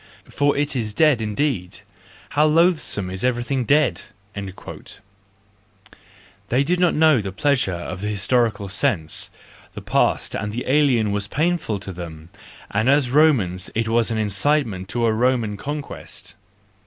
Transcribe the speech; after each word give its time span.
for 0.27 0.57
it 0.57 0.75
is 0.75 0.95
dead 0.95 1.21
indeed: 1.21 1.81
how 2.29 2.43
loathsome 2.43 3.11
is 3.11 3.23
everything 3.23 3.65
dead!' 3.65 4.01
—They 4.33 4.51
did 6.63 6.79
not 6.79 6.95
know 6.95 7.21
the 7.21 7.31
pleasure 7.31 7.71
of 7.75 8.01
the 8.01 8.07
historical 8.07 8.67
sense; 8.67 9.29
the 9.73 9.81
past 9.83 10.33
and 10.33 10.51
the 10.51 10.63
alien 10.65 11.11
was 11.11 11.27
painful 11.27 11.77
to 11.81 11.93
them, 11.93 12.29
and 12.71 12.89
as 12.89 13.11
Romans 13.11 13.69
it 13.75 13.87
was 13.87 14.09
an 14.09 14.17
incitement 14.17 14.89
to 14.89 15.05
a 15.05 15.13
Roman 15.13 15.55
conquest. 15.55 16.33